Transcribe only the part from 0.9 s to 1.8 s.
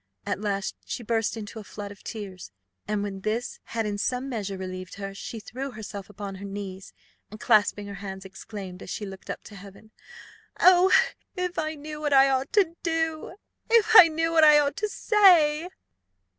burst into a